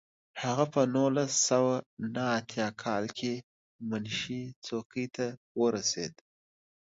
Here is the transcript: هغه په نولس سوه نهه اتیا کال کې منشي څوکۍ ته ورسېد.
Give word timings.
هغه 0.43 0.65
په 0.73 0.81
نولس 0.95 1.31
سوه 1.49 1.75
نهه 2.13 2.31
اتیا 2.39 2.67
کال 2.83 3.05
کې 3.17 3.33
منشي 3.89 4.41
څوکۍ 4.65 5.05
ته 5.15 5.25
ورسېد. 5.59 6.13